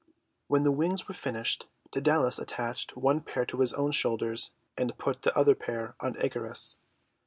When 0.47 0.63
the 0.63 0.71
wings 0.71 1.07
were 1.07 1.13
finished, 1.13 1.67
Dsedalus 1.91 2.39
at 2.39 2.47
tached 2.47 2.97
one 2.97 3.21
pair 3.21 3.45
to 3.45 3.59
his 3.59 3.71
own 3.75 3.91
shoulders, 3.91 4.55
and 4.75 4.97
put 4.97 5.21
the 5.21 5.37
other 5.37 5.53
pair 5.53 5.93
on 5.99 6.19
Icarus. 6.19 6.77